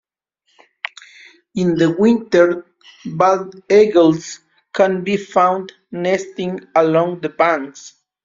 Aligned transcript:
In 1.53 1.75
the 1.75 1.91
winter, 1.95 2.65
bald 3.05 3.61
eagles 3.71 4.39
can 4.73 5.03
be 5.03 5.15
found 5.15 5.73
nesting 5.91 6.59
along 6.75 7.19
the 7.21 7.29
banks. 7.29 7.93